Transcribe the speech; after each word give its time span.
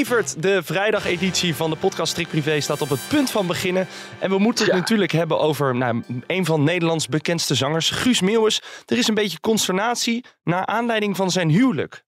Evert, 0.00 0.42
de 0.42 0.62
vrijdageditie 0.62 1.54
van 1.54 1.70
de 1.70 1.76
podcast 1.76 2.10
Strik 2.12 2.28
Privé 2.28 2.60
staat 2.60 2.80
op 2.80 2.88
het 2.88 3.00
punt 3.08 3.30
van 3.30 3.46
beginnen. 3.46 3.86
En 4.18 4.30
we 4.30 4.38
moeten 4.38 4.64
het 4.64 4.74
Ja. 4.74 4.80
natuurlijk 4.80 5.12
hebben 5.12 5.38
over 5.38 5.76
nou, 5.76 6.02
een 6.26 6.44
van 6.44 6.64
Nederlands 6.64 7.08
bekendste 7.08 7.54
zangers, 7.54 7.90
Guus 7.90 8.20
Meeuwis. 8.20 8.62
Er 8.86 8.98
is 8.98 9.08
een 9.08 9.14
beetje 9.14 9.40
consternatie 9.40 10.24
naar 10.44 10.66
aanleiding 10.66 11.16
van 11.16 11.30
zijn 11.30 11.48
huwelijk. 11.48 12.04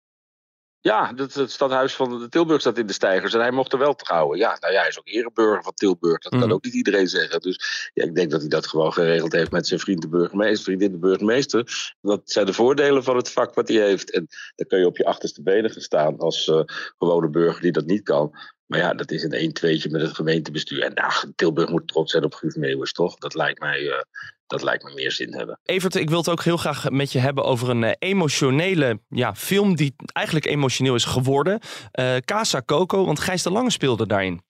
Ja, 0.85 1.13
het, 1.17 1.35
het 1.35 1.51
stadhuis 1.51 1.95
van 1.95 2.19
de 2.19 2.29
Tilburg 2.29 2.61
staat 2.61 2.79
in 2.79 2.87
de 2.87 2.93
stijgers 2.93 3.35
en 3.35 3.41
hij 3.41 3.51
mocht 3.51 3.73
er 3.73 3.79
wel 3.79 3.95
trouwen. 3.95 4.39
Ja, 4.39 4.57
nou 4.61 4.73
ja, 4.73 4.79
hij 4.81 4.89
is 4.89 4.99
ook 4.99 5.09
ereburger 5.09 5.63
van 5.63 5.75
Tilburg. 5.75 6.19
Dat 6.19 6.33
Mhm. 6.33 6.41
kan 6.41 6.53
ook 6.53 6.65
niet 6.65 6.75
iedereen 6.75 7.09
zeggen. 7.09 7.41
Dus 7.41 7.91
ja, 7.95 8.05
ik 8.05 8.15
denk 8.15 8.31
dat 8.31 8.41
hij 8.41 8.49
dat 8.49 8.67
gewoon 8.67 8.93
geregeld 8.93 9.33
heeft 9.33 9.51
met 9.51 9.67
zijn 9.67 9.81
vriend 9.81 10.01
de 10.03 10.09
burgemeester, 10.09 10.65
vriendin 10.65 10.93
de 10.93 10.99
burgemeester. 10.99 11.95
Dat 12.01 12.21
zijn 12.25 12.47
de 12.47 12.53
voordelen 12.53 13.05
van 13.05 13.17
het 13.17 13.31
vak 13.31 13.55
wat 13.55 13.69
hij 13.69 13.77
heeft. 13.77 14.11
En 14.11 14.27
dan 14.55 14.67
kun 14.67 14.79
je 14.79 14.87
op 14.87 14.97
je 14.97 15.05
achterste 15.05 15.43
benen 15.43 15.71
gaan 15.71 15.83
staan 15.83 16.19
als 16.19 16.49
eh, 16.49 16.63
gewone 16.99 17.29
burger 17.29 17.63
die 17.63 17.73
dat 17.73 17.87
niet 17.87 18.03
kan. 18.03 18.39
Maar 18.73 18.81
ja, 18.81 18.95
dat 18.95 19.11
is 19.11 19.23
een 19.23 19.33
1 19.33 19.53
2 19.53 19.83
met 19.91 20.01
het 20.01 20.15
gemeentebestuur. 20.15 20.83
En 20.83 20.93
nou, 20.95 21.13
Tilburg 21.37 21.69
moet 21.71 21.89
trots 21.89 22.11
zijn 22.13 22.25
op 22.25 22.35
Guus 22.35 22.55
Meeuwis, 22.55 22.93
toch? 22.93 23.17
Dat 23.17 23.35
lijkt 23.35 23.61
mij, 23.61 23.89
eh, 23.91 24.03
dat 24.47 24.63
lijkt 24.63 24.85
me 24.85 24.93
meer 24.95 25.13
zin 25.13 25.35
hebben. 25.35 25.59
Evert, 25.65 25.95
ik 25.95 26.09
wil 26.09 26.19
het 26.19 26.29
ook 26.29 26.43
heel 26.43 26.57
graag 26.57 26.91
met 26.91 27.13
je 27.13 27.19
hebben 27.19 27.45
over 27.45 27.69
een 27.69 27.85
eh, 27.85 27.93
emotionele 27.99 29.01
ja, 29.09 29.35
film 29.35 29.77
die 29.77 29.95
eigenlijk 30.13 30.47
emotioneel 30.47 30.95
is 30.95 31.05
geworden. 31.05 31.59
Eh 31.91 32.17
Casa 32.17 32.63
Coco, 32.67 33.05
want 33.05 33.21
Gijs 33.21 33.43
de 33.43 33.51
Lange 33.51 33.71
speelde 33.71 34.07
daarin. 34.07 34.43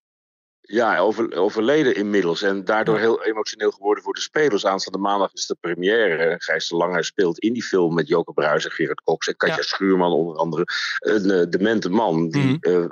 Ja, 0.61 0.99
over, 0.99 1.37
overleden 1.37 1.95
inmiddels. 1.97 2.43
En 2.43 2.65
daardoor 2.65 2.99
heel 2.99 3.25
emotioneel 3.25 3.71
geworden 3.71 4.05
voor 4.05 4.15
de 4.15 4.21
spelers. 4.21 4.67
Aanstaande 4.67 4.99
maandag 4.99 5.33
is 5.33 5.47
de 5.47 5.57
première. 5.61 6.35
Gijs 6.39 6.69
de 6.69 6.77
Lange 6.77 7.03
speelt 7.03 7.39
in 7.39 7.53
die 7.53 7.63
film 7.63 7.95
met 7.95 8.09
Joke 8.09 8.33
Bruijs 8.33 8.65
en 8.65 8.71
Gerard 8.71 9.03
Cox 9.03 9.27
en 9.29 9.37
Katja 9.37 9.57
Ja. 9.57 9.63
Schuurman 9.63 10.13
onder 10.13 10.37
andere. 10.37 10.65
Een 10.99 11.31
eh, 11.31 11.47
demente 11.51 11.89
man 11.91 12.29
die 12.29 12.43
Mhm. 12.43 12.57
eh, 12.61 12.85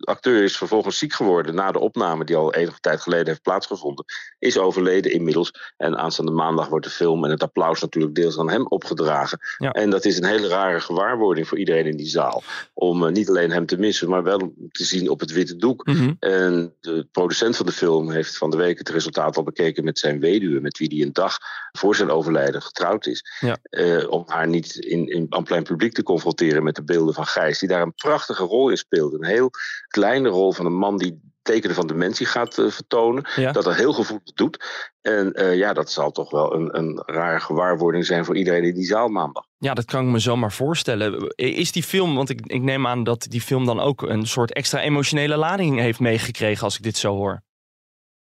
acteur 0.00 0.42
is 0.42 0.56
vervolgens 0.56 0.98
ziek 0.98 1.12
geworden 1.12 1.54
na 1.54 1.72
de 1.72 1.78
opname 1.78 2.24
die 2.24 2.36
al 2.36 2.54
enige 2.54 2.80
tijd 2.80 3.00
geleden 3.00 3.26
heeft 3.26 3.42
plaatsgevonden. 3.42 4.04
Is 4.38 4.58
overleden 4.58 5.12
inmiddels. 5.12 5.52
En 5.76 5.98
aanstaande 5.98 6.32
maandag 6.32 6.68
wordt 6.68 6.84
de 6.84 6.90
film 6.90 7.24
en 7.24 7.30
het 7.30 7.42
applaus 7.42 7.80
natuurlijk 7.80 8.14
deels 8.14 8.38
aan 8.38 8.50
hem 8.50 8.66
opgedragen. 8.66 9.38
Ja. 9.58 9.70
En 9.70 9.90
dat 9.90 10.04
is 10.04 10.18
een 10.18 10.24
hele 10.24 10.48
rare 10.48 10.80
gewaarwording 10.80 11.48
voor 11.48 11.58
iedereen 11.58 11.86
in 11.86 11.96
die 11.96 12.06
zaal. 12.06 12.42
Om 12.74 13.06
eh, 13.06 13.12
niet 13.12 13.28
alleen 13.28 13.50
hem 13.50 13.66
te 13.66 13.78
missen, 13.78 14.08
maar 14.08 14.22
wel 14.22 14.52
te 14.70 14.84
zien 14.84 15.10
op 15.10 15.20
het 15.20 15.32
witte 15.32 15.56
doek. 15.56 15.86
Mhm. 15.86 16.12
En 16.18 16.74
de 16.80 17.06
producent 17.12 17.56
van 17.56 17.66
de 17.66 17.72
film 17.72 18.10
heeft 18.10 18.36
van 18.38 18.50
de 18.50 18.56
week 18.56 18.78
het 18.78 18.88
resultaat 18.88 19.36
al 19.36 19.42
bekeken 19.42 19.84
met 19.84 19.98
zijn 19.98 20.20
weduwe, 20.20 20.60
met 20.60 20.78
wie 20.78 20.88
hij 20.88 21.06
een 21.06 21.12
dag 21.12 21.38
voor 21.72 21.96
zijn 21.96 22.10
overlijden 22.10 22.62
getrouwd 22.62 23.06
is. 23.06 23.24
Ja. 23.40 23.58
Eh, 23.62 24.10
om 24.10 24.24
haar 24.26 24.48
niet 24.48 24.76
in, 24.76 25.08
in 25.08 25.26
aan 25.28 25.44
plein 25.44 25.62
publiek 25.62 25.92
te 25.92 26.02
confronteren 26.02 26.62
met 26.62 26.74
de 26.74 26.84
beelden 26.84 27.14
van 27.14 27.26
Gijs, 27.26 27.58
die 27.58 27.68
daar 27.68 27.82
een 27.82 27.94
prachtige 27.94 28.44
rol 28.44 28.70
in 28.70 28.76
speelt. 28.76 29.12
Een 29.12 29.24
heel 29.24 29.50
kleine 29.88 30.28
rol 30.28 30.52
van 30.52 30.66
een 30.66 30.78
man 30.78 30.98
die 30.98 31.26
tekenen 31.42 31.76
van 31.76 31.86
dementie 31.86 32.26
gaat 32.26 32.58
eh, 32.58 32.66
vertonen. 32.66 33.28
Ja. 33.36 33.52
Dat 33.52 33.64
dat 33.64 33.74
heel 33.74 33.92
gevoelig 33.92 34.32
doet. 34.34 34.64
En 35.00 35.32
eh, 35.32 35.56
ja, 35.56 35.72
dat 35.72 35.90
zal 35.90 36.10
toch 36.10 36.30
wel 36.30 36.54
een, 36.54 36.78
een 36.78 37.02
rare 37.06 37.40
gewaarwording 37.40 38.06
zijn 38.06 38.24
voor 38.24 38.36
iedereen 38.36 38.64
in 38.64 38.74
die 38.74 38.84
zaal 38.84 39.08
maandag. 39.08 39.44
Ja, 39.58 39.74
dat 39.74 39.84
kan 39.84 40.04
ik 40.04 40.10
me 40.10 40.18
zomaar 40.18 40.52
voorstellen. 40.52 41.34
Is 41.36 41.72
die 41.72 41.82
film, 41.82 42.14
want 42.14 42.30
ik, 42.30 42.40
ik 42.46 42.62
neem 42.62 42.86
aan 42.86 43.04
dat 43.04 43.26
die 43.28 43.40
film 43.40 43.66
dan 43.66 43.80
ook 43.80 44.02
een 44.02 44.26
soort 44.26 44.52
extra 44.52 44.80
emotionele 44.80 45.36
lading 45.36 45.78
heeft 45.78 46.00
meegekregen 46.00 46.64
als 46.64 46.76
ik 46.76 46.82
dit 46.82 46.96
zo 46.96 47.14
hoor. 47.14 47.42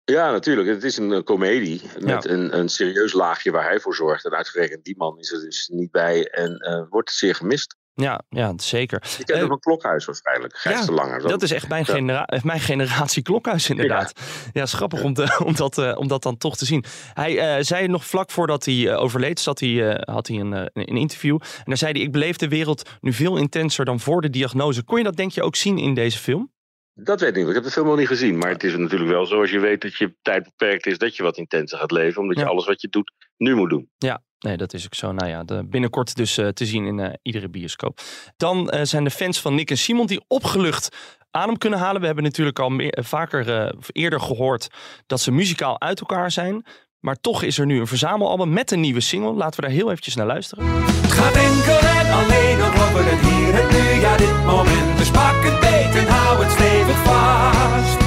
Ja, 0.05 0.31
natuurlijk. 0.31 0.67
Het 0.67 0.83
is 0.83 0.97
een 0.97 1.13
eh, 1.13 1.23
komedie 1.23 1.81
met 1.99 2.25
een, 2.25 2.57
een 2.57 2.69
serieus 2.69 3.13
laagje 3.13 3.51
waar 3.51 3.67
hij 3.67 3.79
voor 3.79 3.95
zorgt. 3.95 4.25
En 4.25 4.35
uitgerekend 4.35 4.83
die 4.83 4.97
man 4.97 5.19
is 5.19 5.31
er 5.31 5.39
dus 5.39 5.67
niet 5.67 5.91
bij 5.91 6.29
en 6.29 6.57
eh, 6.57 6.83
wordt 6.89 7.11
zeer 7.11 7.35
gemist. 7.35 7.75
Ja, 7.95 8.21
ja 8.29 8.53
zeker. 8.55 9.01
Je 9.03 9.15
kent 9.15 9.29
Eh, 9.29 9.37
hem 9.37 9.47
van 9.47 9.59
Klokhuis 9.59 10.05
waarschijnlijk. 10.05 10.57
Gijs 10.57 10.79
ja, 10.79 10.85
de 10.85 10.91
Lange. 10.91 11.21
Dat 11.21 11.41
is 11.41 11.51
echt 11.51 11.67
mijn, 11.69 11.83
Ja. 11.87 11.93
genera 11.93 12.25
eh, 12.25 12.43
mijn 12.43 12.59
generatie 12.59 13.21
klokhuis 13.23 13.69
inderdaad. 13.69 14.13
Ja, 14.53 14.61
is 14.61 14.73
grappig 14.73 15.03
om, 15.03 15.13
te, 15.13 15.41
om, 15.45 15.55
dat, 15.55 15.77
eh, 15.77 15.97
om 15.97 16.07
dat 16.07 16.23
dan 16.23 16.37
toch 16.37 16.57
te 16.57 16.65
zien. 16.65 16.83
Hij 17.13 17.63
zei 17.63 17.87
nog 17.87 18.05
vlak 18.05 18.31
voordat 18.31 18.65
hij 18.65 18.95
overleed, 18.95 19.39
zat 19.39 19.59
hij, 19.59 20.01
had 20.05 20.27
hij 20.27 20.37
een, 20.39 20.51
een 20.73 20.85
interview. 20.97 21.37
En 21.41 21.63
daar 21.65 21.77
zei 21.77 21.91
hij, 21.91 22.01
ik 22.01 22.11
beleef 22.11 22.37
de 22.37 22.47
wereld 22.47 22.89
nu 23.01 23.13
veel 23.13 23.37
intenser 23.37 23.85
dan 23.85 23.99
voor 23.99 24.21
de 24.21 24.29
diagnose. 24.29 24.83
Kon 24.83 24.97
je 24.97 25.03
dat 25.03 25.15
denk 25.15 25.31
je 25.31 25.43
ook 25.43 25.55
zien 25.55 25.77
in 25.77 25.93
deze 25.93 26.17
film? 26.17 26.51
Dat 26.95 27.19
weet 27.19 27.29
ik 27.29 27.35
niet. 27.35 27.47
Ik 27.47 27.53
heb 27.53 27.63
de 27.63 27.71
film 27.71 27.87
nog 27.87 27.97
niet 27.97 28.07
gezien. 28.07 28.37
Maar 28.37 28.49
het 28.49 28.63
is 28.63 28.75
natuurlijk 28.77 29.09
wel 29.11 29.25
zo 29.25 29.39
als 29.41 29.51
je 29.51 29.59
weet 29.59 29.81
dat 29.81 29.95
je 29.97 30.15
tijd 30.21 30.43
beperkt 30.43 30.85
is. 30.85 30.97
Dat 30.97 31.15
je 31.15 31.23
wat 31.23 31.37
intenser 31.37 31.77
gaat 31.77 31.91
leven. 31.91 32.21
Omdat 32.21 32.37
Ja. 32.37 32.43
je 32.43 32.49
alles 32.49 32.65
wat 32.65 32.81
je 32.81 32.87
doet 32.89 33.11
nu 33.37 33.55
moet 33.55 33.69
doen. 33.69 33.89
Ja, 33.97 34.23
nee, 34.43 34.57
dat 34.57 34.73
is 34.73 34.85
ook 34.85 34.95
zo. 34.95 35.11
Nou 35.11 35.29
ja, 35.29 35.43
de, 35.43 35.65
binnenkort 35.65 36.15
dus 36.15 36.37
eh, 36.37 36.47
te 36.47 36.65
zien 36.65 36.85
in 36.85 36.99
eh, 36.99 37.13
iedere 37.21 37.49
bioscoop. 37.49 38.01
Dan 38.37 38.69
eh, 38.69 38.83
zijn 38.83 39.03
de 39.03 39.09
fans 39.09 39.41
van 39.41 39.55
Nick 39.55 39.69
en 39.69 39.77
Simon 39.77 40.05
die 40.05 40.23
opgelucht 40.27 40.89
adem 41.33 41.57
kunnen 41.57 41.79
halen. 41.79 41.99
We 41.99 42.05
hebben 42.05 42.23
natuurlijk 42.23 42.59
al 42.59 42.69
meer, 42.69 42.97
vaker 43.01 43.49
eh, 43.49 43.73
eerder 43.91 44.19
gehoord 44.19 44.67
dat 45.07 45.21
ze 45.21 45.31
muzikaal 45.31 45.81
uit 45.81 45.99
elkaar 45.99 46.31
zijn. 46.31 46.65
Maar 46.99 47.15
toch 47.21 47.43
is 47.43 47.57
er 47.57 47.65
nu 47.65 47.79
een 47.79 47.87
verzamelalbum 47.87 48.53
met 48.53 48.71
een 48.71 48.79
nieuwe 48.79 48.99
single. 48.99 49.33
Laten 49.33 49.59
we 49.59 49.67
daar 49.67 49.75
heel 49.75 49.89
eventjes 49.91 50.15
naar 50.15 50.25
luisteren. 50.25 50.65
Het 50.65 51.11
gaat 51.11 51.35
enkel 51.35 51.79
en 51.99 52.11
alleen 52.11 52.61
over 52.61 53.03
het 53.11 53.21
hier 53.29 53.53
en 53.61 53.67
nu, 53.75 54.01
ja 54.01 54.17
dit 54.17 54.45
moment. 54.45 54.97
Dus 54.97 55.11
pak 55.11 55.43
het 55.43 55.59
beet 55.59 55.95
en 55.95 56.07
hou 56.07 56.43
het 56.43 56.51
stevig 56.51 56.97
vast. 57.03 57.99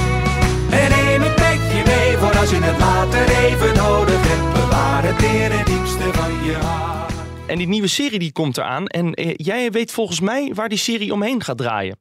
En 0.69 0.89
neem 0.89 1.21
het 1.21 1.37
met 1.37 1.61
je 1.77 1.83
mee 1.85 2.17
voor 2.17 2.37
als 2.37 2.49
je 2.49 2.59
het 2.59 2.79
later 2.79 3.27
even 3.43 3.75
nodig 3.75 4.27
hebt. 4.27 4.66
Het 5.07 5.23
in 5.23 5.57
het 5.57 5.67
diepste 5.67 6.13
van 6.13 6.43
je 6.43 6.53
hart. 6.53 7.13
En 7.47 7.57
die 7.57 7.67
nieuwe 7.67 7.87
serie 7.87 8.19
die 8.19 8.31
komt 8.31 8.57
eraan. 8.57 8.87
En 8.87 9.13
eh, 9.13 9.33
jij 9.35 9.71
weet 9.71 9.91
volgens 9.91 10.19
mij 10.19 10.51
waar 10.53 10.69
die 10.69 10.77
serie 10.77 11.13
omheen 11.13 11.43
gaat 11.43 11.57
draaien. 11.57 11.99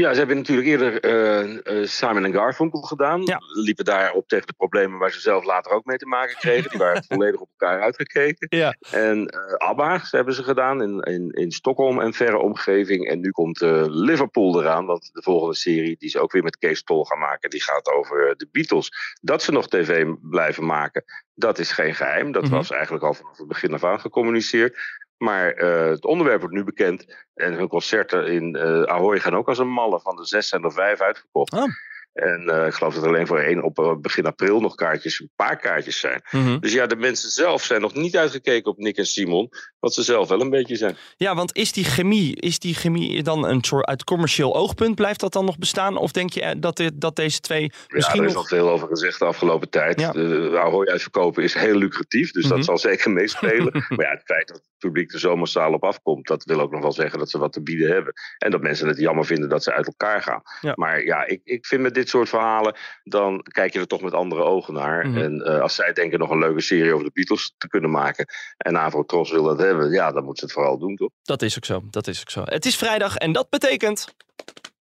Ja, 0.00 0.12
ze 0.12 0.18
hebben 0.18 0.36
natuurlijk 0.36 0.68
eerder 0.68 1.00
eh, 1.00 1.80
eh, 1.80 1.86
Simon 1.88 2.24
en 2.24 2.32
Garfunkel 2.32 2.80
gedaan. 2.80 3.22
Ja. 3.24 3.40
Liepen 3.62 3.84
daarop 3.84 4.28
tegen 4.28 4.46
de 4.46 4.52
problemen 4.52 4.98
waar 4.98 5.10
ze 5.12 5.20
zelf 5.20 5.44
later 5.44 5.72
ook 5.72 5.84
mee 5.84 5.96
te 5.96 6.06
maken 6.06 6.36
kregen. 6.36 6.70
Die 6.70 6.78
waren 6.78 7.04
volledig 7.08 7.40
op 7.40 7.48
elkaar 7.56 7.80
uitgekeken. 7.80 8.46
Ja. 8.58 8.74
En 8.90 9.26
eh 9.26 9.68
ABBA 9.68 9.98
ze 9.98 10.16
hebben 10.16 10.34
ze 10.34 10.42
gedaan 10.42 10.82
in, 10.82 11.00
in, 11.00 11.30
in 11.30 11.52
Stockholm 11.52 12.00
en 12.00 12.12
verre 12.12 12.38
omgeving. 12.38 13.08
En 13.08 13.20
nu 13.20 13.30
komt 13.30 13.60
Liverpool 13.86 14.60
eraan. 14.60 14.86
Want 14.86 15.10
de 15.12 15.22
volgende 15.22 15.54
serie, 15.56 15.96
die 15.98 16.08
ze 16.10 16.20
ook 16.20 16.32
weer 16.32 16.42
met 16.42 16.58
Kees 16.58 16.82
Tol 16.82 17.04
gaan 17.04 17.18
maken, 17.18 17.50
die 17.50 17.62
gaat 17.62 17.92
over 17.92 18.34
de 18.36 18.48
Beatles. 18.52 18.92
Dat 19.20 19.42
ze 19.42 19.52
nog 19.52 19.68
tv 19.68 20.06
blijven 20.20 20.66
maken, 20.66 21.04
dat 21.34 21.58
is 21.58 21.72
geen 21.72 21.94
geheim. 21.94 22.32
Dat 22.32 22.42
Mhm. 22.42 22.52
was 22.54 22.70
eigenlijk 22.70 23.04
al 23.04 23.14
vanaf 23.14 23.38
het 23.38 23.48
begin 23.48 23.74
af 23.74 23.84
aan 23.84 24.00
gecommuniceerd. 24.00 24.78
Maar 25.22 25.52
eh, 25.52 25.88
het 25.88 26.04
onderwerp 26.04 26.40
wordt 26.40 26.54
nu 26.54 26.64
bekend. 26.64 27.26
En 27.34 27.52
hun 27.52 27.68
concerten 27.68 28.26
in 28.26 28.56
eh 28.56 28.82
Ahoy 28.82 29.20
gaan 29.20 29.36
ook 29.36 29.48
als 29.48 29.58
een 29.58 29.72
malle. 29.72 30.00
Van 30.00 30.16
de 30.16 30.26
zes 30.26 30.48
zijn 30.48 30.64
er 30.64 30.72
vijf 30.72 31.00
uitverkocht. 31.00 31.52
Oh. 31.52 31.64
En 32.12 32.48
eh, 32.48 32.66
ik 32.66 32.74
geloof 32.74 32.94
dat 32.94 33.02
er 33.02 33.08
alleen 33.08 33.26
voor 33.26 33.38
één 33.38 33.62
op 33.62 33.98
begin 34.00 34.26
april 34.26 34.60
nog 34.60 34.74
kaartjes, 34.74 35.20
een 35.20 35.30
paar 35.36 35.56
kaartjes 35.56 36.00
zijn. 36.00 36.22
Mhm. 36.30 36.58
Dus 36.58 36.72
ja, 36.72 36.86
de 36.86 36.96
mensen 36.96 37.30
zelf 37.30 37.62
zijn 37.62 37.80
nog 37.80 37.94
niet 37.94 38.16
uitgekeken 38.16 38.70
op 38.70 38.78
Nick 38.78 38.96
en 38.96 39.06
Simon. 39.06 39.48
Wat 39.80 39.94
ze 39.94 40.02
zelf 40.02 40.28
wel 40.28 40.40
een 40.40 40.50
beetje 40.50 40.76
zijn. 40.76 40.96
Ja, 41.16 41.34
want 41.34 41.56
is 41.56 41.72
die 41.72 41.84
chemie, 41.84 42.36
is 42.36 42.58
die 42.58 42.74
chemie 42.74 43.22
dan 43.22 43.44
een 43.44 43.64
soort 43.64 43.86
uit 43.86 44.04
commercieel 44.04 44.54
oogpunt? 44.56 44.94
Blijft 44.94 45.20
dat 45.20 45.32
dan 45.32 45.44
nog 45.44 45.58
bestaan? 45.58 45.96
Of 45.96 46.12
denk 46.12 46.30
je 46.32 46.42
eh, 46.42 46.50
dat, 46.58 46.76
dit, 46.76 47.00
dat 47.00 47.16
deze 47.16 47.40
twee 47.40 47.72
misschien 47.88 48.16
ja, 48.16 48.22
er 48.22 48.28
is 48.28 48.34
nog... 48.34 48.42
al 48.50 48.56
veel 48.58 48.70
over 48.70 48.88
gezegd 48.88 49.18
de 49.18 49.24
afgelopen 49.24 49.70
tijd. 49.70 50.00
Ja. 50.00 50.10
De 50.12 50.58
Ahoy 50.62 50.86
uitverkopen 50.86 51.42
is 51.42 51.54
heel 51.54 51.74
lucratief. 51.76 52.30
Dus 52.32 52.44
Mhm. 52.44 52.54
dat 52.54 52.64
zal 52.64 52.78
zeker 52.78 53.10
meespelen. 53.10 53.72
maar 53.88 54.06
ja, 54.06 54.10
het 54.10 54.22
feit 54.24 54.48
dat 54.48 54.56
het 54.56 54.64
publiek 54.78 55.12
er 55.12 55.18
zo 55.18 55.36
massaal 55.36 55.72
op 55.72 55.84
afkomt. 55.84 56.26
Dat 56.26 56.44
wil 56.44 56.60
ook 56.60 56.70
nog 56.70 56.82
wel 56.82 56.92
zeggen 56.92 57.18
dat 57.18 57.30
ze 57.30 57.38
wat 57.38 57.52
te 57.52 57.62
bieden 57.62 57.92
hebben. 57.92 58.12
En 58.38 58.50
dat 58.50 58.60
mensen 58.60 58.88
het 58.88 58.98
jammer 58.98 59.24
vinden 59.24 59.48
dat 59.48 59.62
ze 59.62 59.72
uit 59.72 59.86
elkaar 59.86 60.22
gaan. 60.22 60.42
Ja. 60.60 60.72
Maar 60.76 61.04
ja, 61.04 61.26
ik, 61.26 61.40
ik 61.44 61.66
vind 61.66 61.82
met 61.82 61.94
dit 61.94 62.08
soort 62.08 62.28
verhalen. 62.28 62.74
Dan 63.04 63.42
kijk 63.42 63.72
je 63.72 63.78
er 63.78 63.86
toch 63.86 64.02
met 64.02 64.12
andere 64.12 64.42
ogen 64.42 64.74
naar. 64.74 65.06
Mhm. 65.08 65.18
En 65.18 65.40
eh, 65.40 65.60
als 65.60 65.74
zij 65.74 65.92
denken 65.92 66.18
nog 66.18 66.30
een 66.30 66.38
leuke 66.38 66.60
serie 66.60 66.92
over 66.92 67.04
de 67.04 67.10
Beatles 67.14 67.54
te 67.58 67.68
kunnen 67.68 67.90
maken. 67.90 68.26
En 68.56 68.78
Avro 68.78 69.04
Tros 69.04 69.30
wil 69.30 69.42
dat 69.42 69.58
hebben. 69.58 69.68
Ja, 69.90 70.12
dan 70.12 70.24
moeten 70.24 70.38
ze 70.38 70.44
het 70.44 70.52
vooral 70.52 70.78
doen 70.78 70.96
toch? 70.96 71.10
Dat 71.22 71.42
is 71.42 71.56
ook 71.56 71.64
zo, 71.64 71.82
dat 71.90 72.06
is 72.06 72.20
ook 72.20 72.30
zo. 72.30 72.42
Het 72.44 72.66
is 72.66 72.76
vrijdag 72.76 73.16
en 73.16 73.32
dat 73.32 73.48
betekent... 73.48 74.14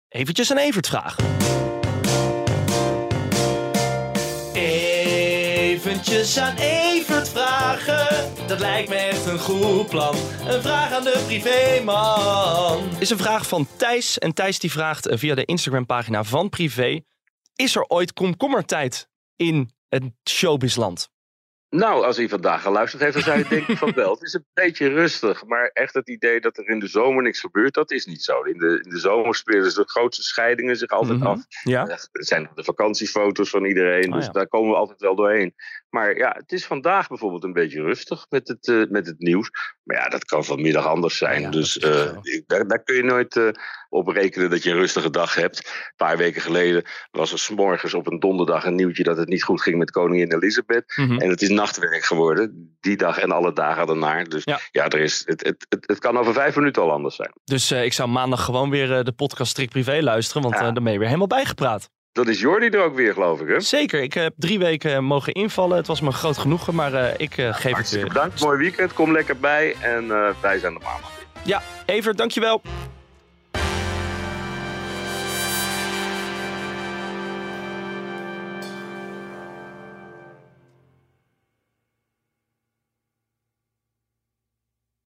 Eventjes 0.08 0.50
een 0.50 0.58
Evert-vraag. 0.58 1.16
Eventjes 4.54 6.38
aan 6.38 6.56
Evert 6.58 7.30
vragen. 7.30 8.32
Dat 8.48 8.60
lijkt 8.60 8.90
me 8.90 8.96
echt 8.96 9.26
een 9.26 9.40
goed 9.40 9.90
plan. 9.90 10.16
Een 10.48 10.62
vraag 10.62 10.92
aan 10.92 11.04
de 11.04 11.24
privéman. 11.26 12.90
Is 13.00 13.10
een 13.10 13.18
vraag 13.18 13.48
van 13.48 13.68
Thijs. 13.76 14.18
En 14.18 14.34
Thijs 14.34 14.60
die 14.60 14.72
vraagt 14.72 15.08
eh, 15.08 15.18
via 15.18 15.36
de 15.36 15.46
Instagram-pagina 15.46 16.24
van 16.24 16.50
Privé... 16.50 17.02
Is 17.56 17.76
er 17.76 17.86
ooit 17.88 18.14
komkommertijd 18.14 19.10
in 19.36 19.70
het 19.90 20.04
showbizland? 20.30 21.10
Nou, 21.76 22.06
als 22.06 22.18
hij 22.18 22.30
vandaag 22.30 22.62
geluisterd 22.62 23.02
heeft, 23.02 23.14
dan 23.14 23.24
zou 23.24 23.38
je 23.38 23.48
denken 23.48 23.78
van 23.78 23.92
wel. 23.96 24.12
Het 24.14 24.22
is 24.24 24.34
een 24.34 24.46
beetje 24.54 24.88
rustig, 24.88 25.46
maar 25.46 25.70
echt 25.74 25.94
het 25.94 26.10
idee 26.10 26.40
dat 26.40 26.58
er 26.58 26.68
in 26.70 26.80
de 26.80 26.88
zomer 26.88 27.24
niks 27.24 27.40
gebeurt, 27.40 27.74
dat 27.74 27.92
is 27.92 28.06
niet 28.06 28.24
zo. 28.24 28.42
In 28.42 28.58
de, 28.58 28.80
in 28.84 28.90
de 28.90 29.00
zomer 29.00 29.36
spelen 29.36 29.72
ze 29.72 29.82
de 29.82 29.90
grootste 29.90 30.24
scheidingen 30.24 30.76
zich 30.76 30.90
altijd 30.90 31.20
Mhm. 31.20 31.28
af. 31.28 31.40
Ja. 31.64 31.88
Er 31.88 32.08
zijn 32.12 32.50
de 32.56 32.64
vakantiefoto's 32.64 33.50
van 33.50 33.66
iedereen, 33.66 34.08
Oh, 34.10 34.16
dus 34.16 34.26
ja. 34.26 34.32
daar 34.32 34.48
komen 34.48 34.70
we 34.70 34.76
altijd 34.78 35.00
wel 35.00 35.16
doorheen. 35.16 35.56
Maar 35.96 36.18
ja, 36.18 36.36
het 36.38 36.52
is 36.52 36.66
vandaag 36.66 37.08
bijvoorbeeld 37.08 37.44
een 37.44 37.54
beetje 37.54 37.82
rustig 37.82 38.26
met 38.30 38.48
het, 38.48 38.68
eh, 38.68 38.82
met 38.90 39.06
het 39.08 39.20
nieuws. 39.20 39.50
Maar 39.84 39.98
ja, 39.98 40.10
dat 40.10 40.26
kan 40.26 40.46
vanmiddag 40.46 40.86
anders 40.86 41.18
zijn. 41.18 41.42
Ja, 41.42 41.50
dus 41.50 41.80
eh, 41.80 42.18
daar, 42.46 42.68
daar 42.68 42.84
kun 42.84 42.96
je 42.96 43.04
nooit 43.04 43.36
eh, 43.36 43.48
op 43.90 44.08
rekenen 44.08 44.50
dat 44.50 44.64
je 44.64 44.70
een 44.70 44.78
rustige 44.78 45.10
dag 45.10 45.36
hebt. 45.36 45.58
Een 45.58 45.94
paar 45.96 46.18
weken 46.18 46.42
geleden 46.42 46.84
was 47.12 47.32
er 47.32 47.40
's 47.40 47.50
morgens 47.50 47.94
op 47.94 48.12
een 48.12 48.20
donderdag 48.20 48.66
een 48.66 48.76
nieuwtje 48.76 49.04
dat 49.04 49.18
het 49.18 49.28
niet 49.28 49.44
goed 49.44 49.62
ging 49.62 49.78
met 49.78 49.92
koningin 49.92 50.34
Elisabeth. 50.34 50.94
Mhm. 50.96 51.20
En 51.20 51.30
het 51.30 51.42
is 51.42 51.50
nachtwerk 51.50 52.06
geworden, 52.06 52.76
die 52.80 52.98
dag 52.98 53.18
en 53.20 53.32
alle 53.32 53.54
dagen 53.54 53.88
daarna. 53.88 54.24
Dus 54.24 54.44
Ja. 54.44 54.60
ja, 54.72 54.88
er 54.88 55.00
is, 55.00 55.24
het, 55.26 55.46
het, 55.46 55.66
het, 55.70 55.88
het 55.88 56.00
kan 56.00 56.18
over 56.18 56.34
vijf 56.34 56.56
minuten 56.56 56.82
al 56.82 56.92
anders 56.92 57.16
zijn. 57.16 57.32
Dus 57.44 57.72
ik 57.72 57.94
zou 57.94 58.10
maandag 58.10 58.44
gewoon 58.44 58.70
weer 58.70 59.04
de 59.04 59.12
podcast 59.12 59.52
Strikt 59.52 59.72
Privé 59.72 60.00
luisteren, 60.02 60.42
want 60.42 60.56
Ja. 60.56 60.92
je 60.92 60.98
weer 61.00 61.08
helemaal 61.08 61.28
bijgepraat. 61.28 61.90
Dan 62.16 62.30
is 62.30 62.40
Jordi 62.40 62.68
er 62.68 62.84
ook 62.84 62.96
weer, 62.96 63.14
geloof 63.14 63.42
ik. 63.42 63.48
Hè? 63.48 63.60
Zeker, 63.60 64.02
ik 64.02 64.14
heb 64.14 64.34
drie 64.38 64.60
weken 64.60 65.04
mogen 65.04 65.34
invallen. 65.34 65.78
Het 65.78 65.88
was 65.88 66.02
me 66.02 66.12
groot 66.12 66.38
genoegen, 66.38 66.76
maar 66.76 66.94
eh, 66.94 67.14
ik 67.18 67.38
eh, 67.38 67.46
geef 67.54 67.64
het 67.64 67.72
Hartstikke 67.72 68.06
weer. 68.06 68.14
bedankt, 68.14 68.42
mooi 68.42 68.58
weekend. 68.58 68.94
Kom 68.94 69.12
lekker 69.12 69.38
bij 69.38 69.76
en 69.82 70.12
eh, 70.12 70.30
wij 70.42 70.60
zijn 70.60 70.74
er 70.74 70.82
maandag. 70.84 71.12
Ja, 71.44 71.62
Evert, 71.86 72.18
dankjewel. 72.18 72.62